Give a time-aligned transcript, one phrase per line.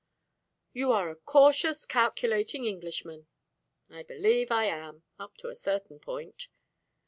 [0.73, 3.27] "You are a cautious calculating Englishman."
[3.91, 6.47] "I believe I am up to a certain point."